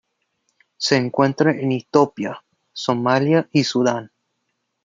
[0.77, 4.09] Se encuentra en Etiopía, Somalia y Sudán.